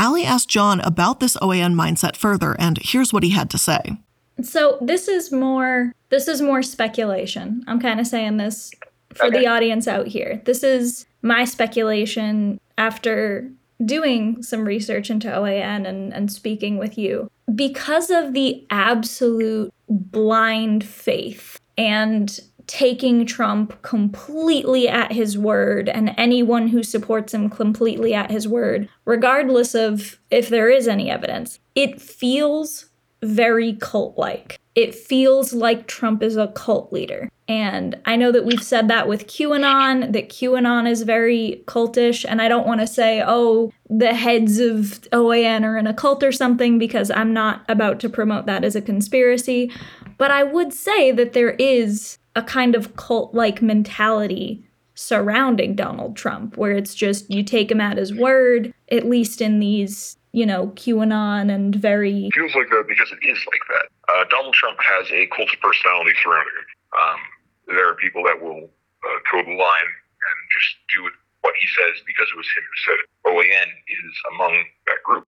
[0.00, 3.98] Ali asked John about this OAN mindset further, and here's what he had to say.
[4.42, 7.62] So this is more this is more speculation.
[7.68, 8.72] I'm kind of saying this
[9.14, 10.42] for the audience out here.
[10.44, 13.50] This is my speculation after
[13.84, 17.30] doing some research into OAN and, and speaking with you.
[17.54, 26.68] Because of the absolute blind faith and taking Trump completely at his word and anyone
[26.68, 32.00] who supports him completely at his word, regardless of if there is any evidence, it
[32.00, 32.86] feels
[33.22, 34.58] very cult like.
[34.76, 37.30] it feels like Trump is a cult leader.
[37.48, 42.24] And I know that we've said that with QAnon, that QAnon is very cultish.
[42.28, 46.24] And I don't want to say, oh, the heads of OAN are in a cult
[46.24, 49.70] or something, because I'm not about to promote that as a conspiracy.
[50.18, 56.16] But I would say that there is a kind of cult like mentality surrounding Donald
[56.16, 60.46] Trump, where it's just you take him at his word, at least in these, you
[60.46, 62.26] know, QAnon and very.
[62.26, 63.88] It feels like that because it is like that.
[64.12, 67.00] Uh, Donald Trump has a cult of personality surrounding him.
[67.00, 67.18] Um,
[67.66, 71.08] there are people that will uh, toe the line and just do
[71.42, 73.08] what he says because it was him who said it.
[73.26, 75.24] OAN is among that group.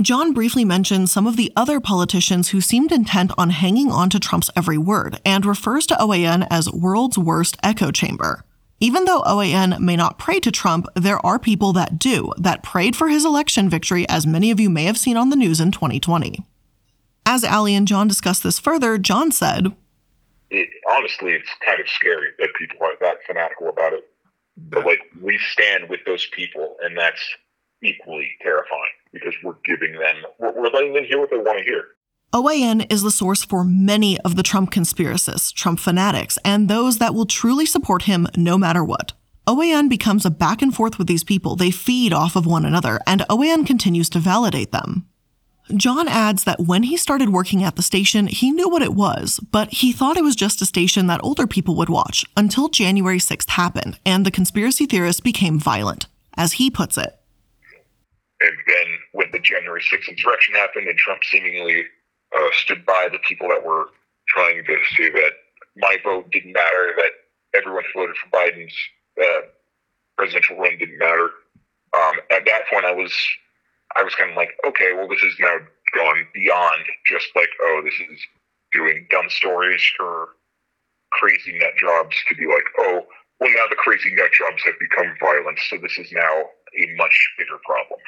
[0.00, 4.18] John briefly mentions some of the other politicians who seemed intent on hanging on to
[4.18, 8.44] Trump's every word and refers to OAN as world's worst echo chamber.
[8.80, 12.96] Even though OAN may not pray to Trump, there are people that do, that prayed
[12.96, 15.70] for his election victory, as many of you may have seen on the news in
[15.70, 16.44] 2020.
[17.24, 19.74] As Ali and John discussed this further, John said,
[20.54, 24.04] It, honestly, it's kind of scary that people are that fanatical about it.
[24.56, 27.20] But like, we stand with those people, and that's
[27.82, 31.64] equally terrifying because we're giving them, we're, we're letting them hear what they want to
[31.64, 31.84] hear.
[32.32, 37.14] OAN is the source for many of the Trump conspiracists, Trump fanatics, and those that
[37.14, 39.12] will truly support him no matter what.
[39.46, 41.54] OAN becomes a back and forth with these people.
[41.54, 45.06] They feed off of one another, and OAN continues to validate them.
[45.72, 49.40] John adds that when he started working at the station, he knew what it was,
[49.50, 53.18] but he thought it was just a station that older people would watch until January
[53.18, 57.18] 6th happened and the conspiracy theorists became violent, as he puts it.
[58.40, 61.84] And then when the January 6th insurrection happened and Trump seemingly
[62.36, 63.86] uh, stood by the people that were
[64.28, 65.32] trying to say that
[65.76, 67.10] my vote didn't matter, that
[67.56, 68.74] everyone who voted for Biden's
[69.22, 69.46] uh,
[70.18, 71.30] presidential run didn't matter.
[71.96, 73.12] Um, at that point, I was
[73.96, 75.56] I was kind of like, okay, well, this is now
[75.94, 78.20] gone beyond just like, oh, this is
[78.72, 80.28] doing dumb stories or
[81.12, 83.02] crazy nut jobs to be like, oh,
[83.40, 86.42] well, now the crazy nut jobs have become violent, so this is now
[86.78, 88.00] a much bigger problem.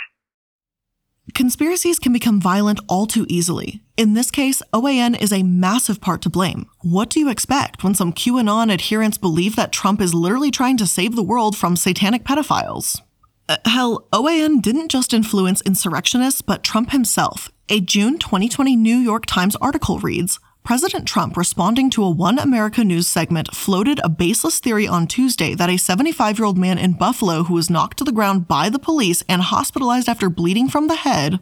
[1.35, 3.83] Conspiracies can become violent all too easily.
[3.97, 6.67] In this case, OAN is a massive part to blame.
[6.83, 10.87] What do you expect when some QAnon adherents believe that Trump is literally trying to
[10.87, 13.03] save the world from satanic pedophiles?
[13.49, 17.49] Uh, hell, OAN didn't just influence insurrectionists, but Trump himself.
[17.69, 22.83] A June 2020 New York Times article reads President Trump, responding to a One America
[22.83, 26.95] News segment, floated a baseless theory on Tuesday that a 75 year old man in
[26.95, 30.89] Buffalo who was knocked to the ground by the police and hospitalized after bleeding from
[30.89, 31.39] the head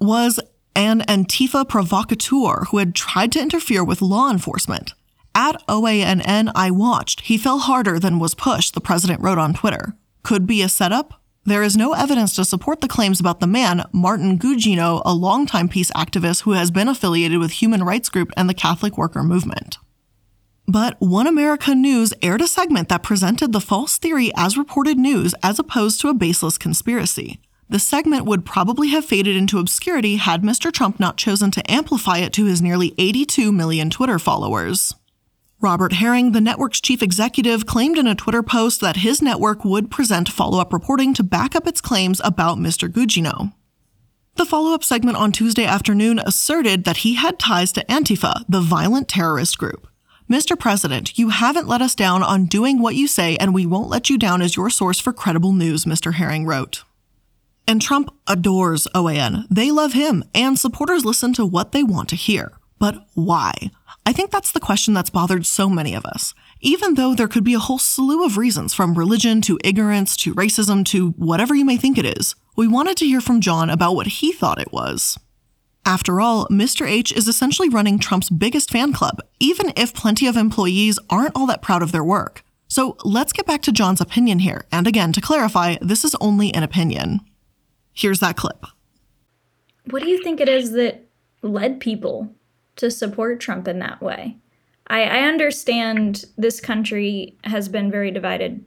[0.00, 0.40] was
[0.74, 4.92] an Antifa provocateur who had tried to interfere with law enforcement.
[5.36, 7.22] At OANN, I watched.
[7.22, 9.94] He fell harder than was pushed, the president wrote on Twitter.
[10.24, 11.17] Could be a setup?
[11.48, 15.70] There is no evidence to support the claims about the man, Martin Gugino, a longtime
[15.70, 19.78] peace activist who has been affiliated with Human Rights Group and the Catholic Worker Movement.
[20.66, 25.34] But One America News aired a segment that presented the false theory as reported news
[25.42, 27.40] as opposed to a baseless conspiracy.
[27.70, 30.70] The segment would probably have faded into obscurity had Mr.
[30.70, 34.94] Trump not chosen to amplify it to his nearly 82 million Twitter followers.
[35.60, 39.90] Robert Herring, the network's chief executive, claimed in a Twitter post that his network would
[39.90, 42.88] present follow up reporting to back up its claims about Mr.
[42.88, 43.52] Gugino.
[44.36, 48.60] The follow up segment on Tuesday afternoon asserted that he had ties to Antifa, the
[48.60, 49.88] violent terrorist group.
[50.30, 50.56] Mr.
[50.56, 54.08] President, you haven't let us down on doing what you say, and we won't let
[54.08, 56.14] you down as your source for credible news, Mr.
[56.14, 56.84] Herring wrote.
[57.66, 59.44] And Trump adores OAN.
[59.50, 62.52] They love him, and supporters listen to what they want to hear.
[62.78, 63.72] But why?
[64.08, 66.32] I think that's the question that's bothered so many of us.
[66.62, 70.34] Even though there could be a whole slew of reasons from religion to ignorance to
[70.34, 73.96] racism to whatever you may think it is, we wanted to hear from John about
[73.96, 75.18] what he thought it was.
[75.84, 76.88] After all, Mr.
[76.88, 81.46] H is essentially running Trump's biggest fan club, even if plenty of employees aren't all
[81.46, 82.42] that proud of their work.
[82.66, 84.64] So let's get back to John's opinion here.
[84.72, 87.20] And again, to clarify, this is only an opinion.
[87.92, 88.64] Here's that clip.
[89.90, 91.04] What do you think it is that
[91.42, 92.34] led people
[92.78, 94.36] to support Trump in that way.
[94.88, 98.64] I, I understand this country has been very divided,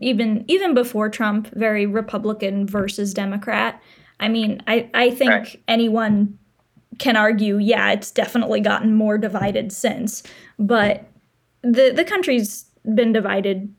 [0.00, 3.80] even even before Trump, very Republican versus Democrat.
[4.18, 5.62] I mean, I, I think right.
[5.68, 6.38] anyone
[6.98, 10.22] can argue, yeah, it's definitely gotten more divided since,
[10.58, 11.08] but
[11.62, 13.72] the the country's been divided,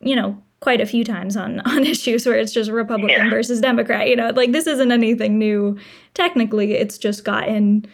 [0.00, 3.30] you know, quite a few times on on issues where it's just Republican yeah.
[3.30, 4.08] versus Democrat.
[4.08, 5.78] You know, like this isn't anything new.
[6.14, 7.86] Technically, it's just gotten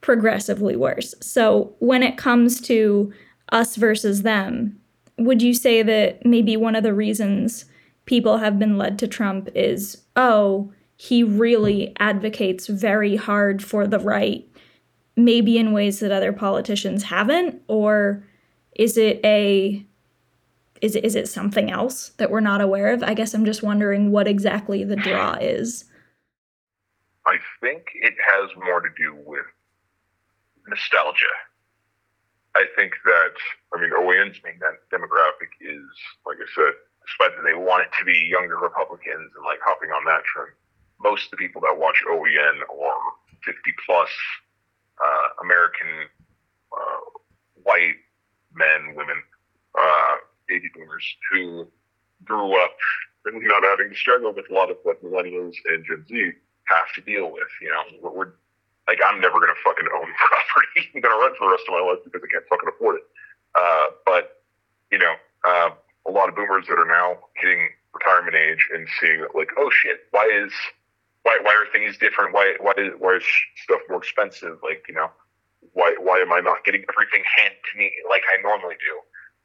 [0.00, 1.14] progressively worse.
[1.20, 3.12] So when it comes to
[3.52, 4.78] us versus them,
[5.18, 7.66] would you say that maybe one of the reasons
[8.06, 13.98] people have been led to Trump is, oh, he really advocates very hard for the
[13.98, 14.46] right,
[15.16, 18.24] maybe in ways that other politicians haven't or
[18.74, 19.84] is it a
[20.80, 23.02] is it, is it something else that we're not aware of?
[23.02, 25.84] I guess I'm just wondering what exactly the draw is.
[27.26, 29.44] I think it has more to do with
[30.68, 31.34] nostalgia.
[32.56, 33.34] I think that,
[33.74, 34.58] I mean, OAN's main
[34.92, 35.86] demographic is,
[36.26, 36.74] like I said,
[37.06, 40.50] despite that they want it to be younger Republicans and like hopping on that trend,
[41.00, 43.12] most of the people that watch OAN are
[43.44, 44.10] 50 plus
[44.98, 46.10] uh, American
[46.74, 47.00] uh,
[47.62, 47.96] white
[48.52, 49.22] men, women,
[49.78, 50.16] uh,
[50.48, 51.68] baby boomers who
[52.24, 52.76] grew up
[53.24, 56.32] really not having to struggle with a lot of what millennials and Gen Z
[56.64, 57.48] have to deal with.
[57.60, 58.32] You know, we're, we're
[58.90, 60.90] like, I'm never to fucking own property.
[60.90, 63.06] I'm to rent for the rest of my life because I can't fucking afford it.
[63.54, 64.42] Uh, but,
[64.90, 65.14] you know,
[65.46, 65.70] uh,
[66.06, 70.10] a lot of boomers that are now hitting retirement age and seeing like, oh shit,
[70.10, 70.50] why is,
[71.22, 72.34] why, why are things different?
[72.34, 73.26] Why, why is, why is
[73.62, 74.58] stuff more expensive?
[74.62, 75.10] Like, you know,
[75.72, 78.98] why, why am I not getting everything handed to me like I normally do?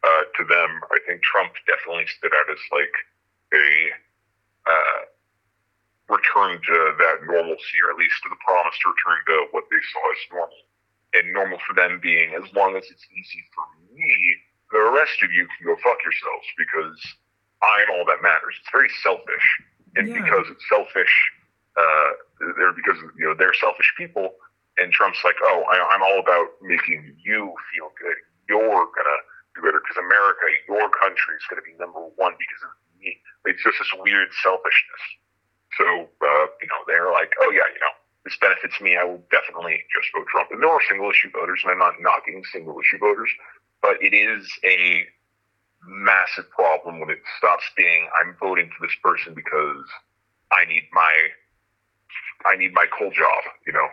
[0.06, 2.96] uh, to them, I think Trump definitely stood out as like
[3.54, 3.66] a
[4.70, 5.00] uh,
[6.10, 9.82] return to that normalcy, or at least to the promise to return to what they
[9.90, 10.62] saw as normal.
[11.16, 14.12] And normal for them being as long as it's easy for me,
[14.72, 17.00] the rest of you can go fuck yourselves because
[17.64, 18.60] I'm all that matters.
[18.60, 19.48] It's very selfish,
[19.96, 20.20] and yeah.
[20.20, 21.14] because it's selfish,
[21.80, 22.10] uh,
[22.60, 24.36] they're because you know they're selfish people.
[24.76, 28.20] And Trump's like, oh, I, I'm all about making you feel good.
[28.52, 29.20] You're gonna
[29.56, 33.16] do better because America, your country, is to be number one because of me.
[33.48, 35.04] It's just this weird selfishness.
[35.78, 38.98] So, uh, you know, they're like, oh, yeah, you know, this benefits me.
[38.98, 40.50] I will definitely just vote Trump.
[40.52, 43.30] And there are single issue voters, and I'm not knocking single issue voters,
[43.82, 45.06] but it is a
[45.88, 49.86] massive problem when it stops being I'm voting for this person because
[50.52, 51.14] I need my
[52.46, 53.88] I need my coal job, you know,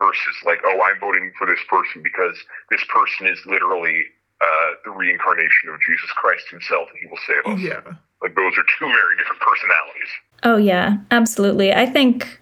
[0.00, 2.36] versus like, oh, I'm voting for this person because
[2.70, 4.04] this person is literally
[4.40, 7.60] uh, the reincarnation of Jesus Christ himself, and he will save us.
[7.60, 7.94] Yeah.
[8.22, 10.10] Like those are two very different personalities.
[10.42, 11.72] Oh yeah, absolutely.
[11.72, 12.40] I think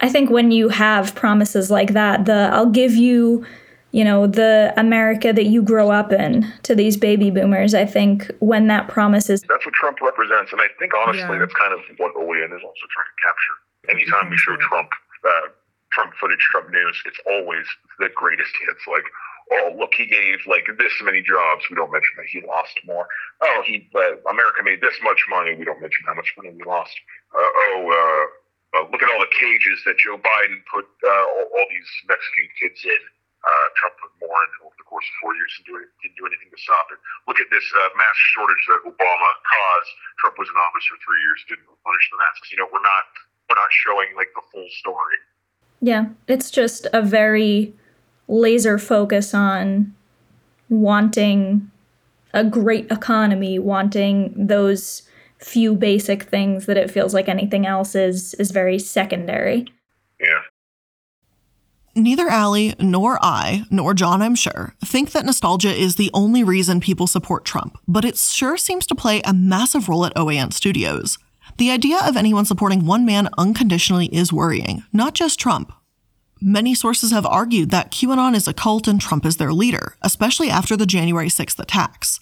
[0.00, 3.46] I think when you have promises like that, the I'll give you,
[3.92, 8.30] you know, the America that you grow up in to these baby boomers, I think
[8.40, 10.52] when that promise is That's what Trump represents.
[10.52, 11.38] And I think honestly yeah.
[11.38, 13.56] that's kind of what OAN is also trying to capture.
[13.88, 14.90] Anytime we show Trump
[15.24, 15.48] uh,
[15.92, 17.64] Trump footage, Trump news, it's always
[17.98, 18.80] the greatest hits.
[18.88, 19.04] Like
[19.52, 21.64] oh, look, he gave like this many jobs.
[21.68, 23.06] We don't mention that he lost more.
[23.42, 25.54] Oh, he uh, America made this much money.
[25.54, 26.94] We don't mention how much money we lost.
[27.34, 28.24] Uh, oh, uh,
[28.78, 32.48] uh look at all the cages that Joe Biden put uh, all, all, these Mexican
[32.60, 33.02] kids in.
[33.44, 36.24] Uh, Trump put more in over the course of four years and it, didn't do
[36.24, 36.96] anything to stop it.
[37.28, 39.92] Look at this mask shortage that Obama caused.
[40.16, 42.48] Trump was in office for three years, didn't punish the masks.
[42.48, 43.04] You know, we're not
[43.52, 45.20] we're not showing like the full story.
[45.84, 47.76] Yeah, it's just a very
[48.28, 49.94] laser focus on
[50.68, 51.70] wanting
[52.32, 55.02] a great economy, wanting those
[55.38, 59.66] few basic things that it feels like anything else is is very secondary.
[60.20, 60.40] Yeah.
[61.96, 66.80] Neither Allie nor I, nor John, I'm sure, think that nostalgia is the only reason
[66.80, 71.18] people support Trump, but it sure seems to play a massive role at OAN Studios.
[71.56, 75.72] The idea of anyone supporting one man unconditionally is worrying, not just Trump,
[76.40, 80.50] Many sources have argued that QAnon is a cult and Trump is their leader, especially
[80.50, 82.20] after the January 6th attacks.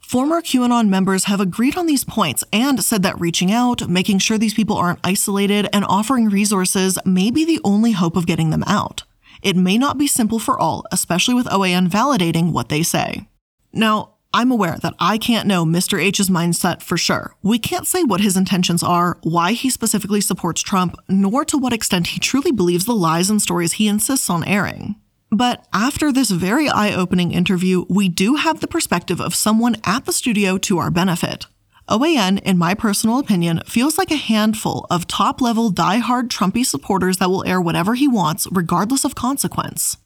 [0.00, 4.38] Former QAnon members have agreed on these points and said that reaching out, making sure
[4.38, 8.64] these people aren't isolated, and offering resources may be the only hope of getting them
[8.66, 9.04] out.
[9.42, 13.28] It may not be simple for all, especially with OAN validating what they say.
[13.72, 16.00] Now, I'm aware that I can't know Mr.
[16.00, 17.34] H's mindset for sure.
[17.42, 21.72] We can't say what his intentions are, why he specifically supports Trump, nor to what
[21.72, 24.96] extent he truly believes the lies and stories he insists on airing.
[25.30, 30.04] But after this very eye opening interview, we do have the perspective of someone at
[30.04, 31.46] the studio to our benefit.
[31.88, 37.16] OAN, in my personal opinion, feels like a handful of top level die-hard Trumpy supporters
[37.16, 39.96] that will air whatever he wants, regardless of consequence.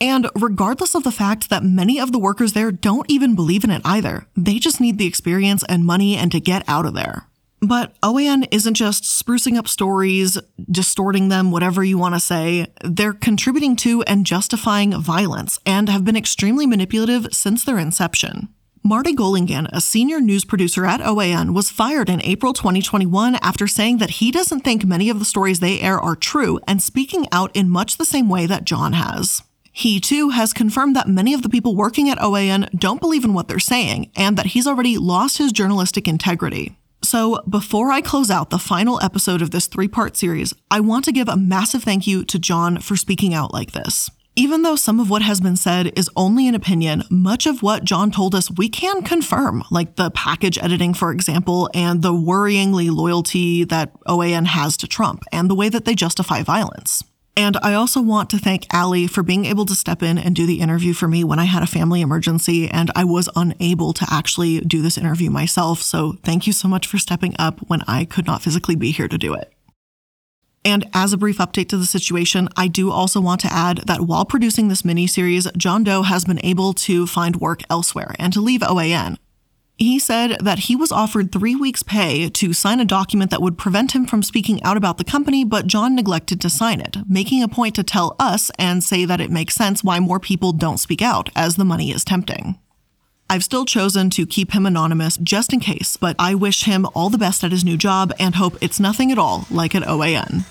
[0.00, 3.70] And regardless of the fact that many of the workers there don't even believe in
[3.70, 7.28] it either, they just need the experience and money and to get out of there.
[7.60, 10.36] But OAN isn't just sprucing up stories,
[10.70, 12.66] distorting them, whatever you want to say.
[12.82, 18.48] They're contributing to and justifying violence and have been extremely manipulative since their inception.
[18.82, 23.96] Marty Golingan, a senior news producer at OAN, was fired in April 2021 after saying
[23.96, 27.50] that he doesn't think many of the stories they air are true and speaking out
[27.56, 29.42] in much the same way that John has.
[29.76, 33.34] He too has confirmed that many of the people working at OAN don't believe in
[33.34, 36.78] what they're saying and that he's already lost his journalistic integrity.
[37.02, 41.04] So, before I close out the final episode of this three part series, I want
[41.06, 44.08] to give a massive thank you to John for speaking out like this.
[44.36, 47.82] Even though some of what has been said is only an opinion, much of what
[47.82, 52.94] John told us we can confirm, like the package editing, for example, and the worryingly
[52.94, 57.02] loyalty that OAN has to Trump, and the way that they justify violence.
[57.36, 60.46] And I also want to thank Allie for being able to step in and do
[60.46, 64.06] the interview for me when I had a family emergency and I was unable to
[64.08, 65.82] actually do this interview myself.
[65.82, 69.08] So thank you so much for stepping up when I could not physically be here
[69.08, 69.52] to do it.
[70.64, 74.02] And as a brief update to the situation, I do also want to add that
[74.02, 78.40] while producing this miniseries, John Doe has been able to find work elsewhere and to
[78.40, 79.18] leave OAN.
[79.76, 83.58] He said that he was offered three weeks' pay to sign a document that would
[83.58, 87.42] prevent him from speaking out about the company, but John neglected to sign it, making
[87.42, 90.78] a point to tell us and say that it makes sense why more people don't
[90.78, 92.56] speak out, as the money is tempting.
[93.28, 97.10] I've still chosen to keep him anonymous just in case, but I wish him all
[97.10, 100.44] the best at his new job and hope it's nothing at all like at OAN.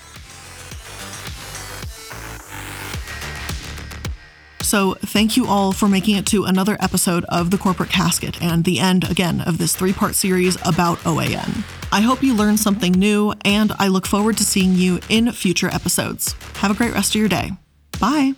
[4.63, 8.63] So, thank you all for making it to another episode of The Corporate Casket and
[8.63, 11.63] the end again of this three part series about OAN.
[11.91, 15.67] I hope you learned something new, and I look forward to seeing you in future
[15.67, 16.33] episodes.
[16.55, 17.51] Have a great rest of your day.
[17.99, 18.33] Bye.